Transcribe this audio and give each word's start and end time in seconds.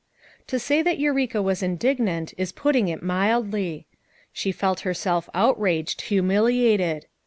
To 0.47 0.57
say 0.57 0.81
that 0.81 0.97
Eureka 0.97 1.43
was 1.43 1.61
indignant 1.61 2.33
is 2.35 2.51
putting 2.51 2.87
it 2.87 3.01
inildly. 3.03 3.85
She 4.33 4.51
felt 4.51 4.79
herself 4.79 5.29
outraged, 5.35 6.01
humili 6.05 6.63
ated. 6.63 7.05